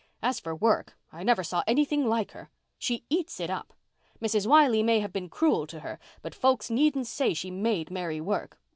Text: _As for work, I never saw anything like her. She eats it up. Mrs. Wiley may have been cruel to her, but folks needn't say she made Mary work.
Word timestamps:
_As 0.23 0.39
for 0.39 0.55
work, 0.55 0.97
I 1.11 1.21
never 1.21 1.43
saw 1.43 1.63
anything 1.67 2.07
like 2.07 2.31
her. 2.31 2.49
She 2.79 3.05
eats 3.07 3.39
it 3.39 3.51
up. 3.51 3.71
Mrs. 4.19 4.47
Wiley 4.47 4.81
may 4.81 4.99
have 4.99 5.13
been 5.13 5.29
cruel 5.29 5.67
to 5.67 5.81
her, 5.81 5.99
but 6.23 6.33
folks 6.33 6.71
needn't 6.71 7.05
say 7.05 7.35
she 7.35 7.51
made 7.51 7.91
Mary 7.91 8.19
work. 8.19 8.57